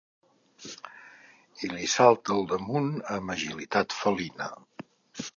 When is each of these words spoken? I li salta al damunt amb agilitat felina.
I 1.67 1.67
li 1.73 1.89
salta 1.95 2.33
al 2.35 2.47
damunt 2.53 2.89
amb 3.17 3.33
agilitat 3.35 3.95
felina. 3.99 4.49